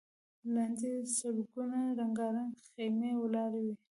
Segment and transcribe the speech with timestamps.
[0.53, 3.73] لاندې سلګونه رنګارنګ خيمې ولاړې وې.